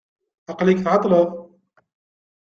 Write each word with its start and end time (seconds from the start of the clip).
Aqel-ik 0.51 0.79
tɛeṭleḍ. 0.81 1.29